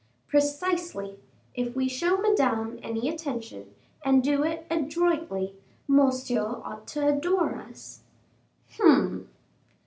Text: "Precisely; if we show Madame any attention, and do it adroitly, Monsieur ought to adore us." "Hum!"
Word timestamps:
"Precisely; 0.27 1.19
if 1.53 1.75
we 1.75 1.87
show 1.87 2.17
Madame 2.17 2.79
any 2.81 3.07
attention, 3.07 3.75
and 4.03 4.23
do 4.23 4.41
it 4.41 4.65
adroitly, 4.67 5.53
Monsieur 5.87 6.55
ought 6.63 6.87
to 6.87 7.07
adore 7.07 7.53
us." 7.59 8.01
"Hum!" 8.79 9.29